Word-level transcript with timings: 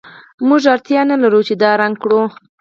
موږ 0.47 0.63
اړتیا 0.73 1.01
نلرو 1.11 1.41
چې 1.47 1.53
دا 1.61 1.71
رنګ 1.81 1.95
کړو 2.03 2.21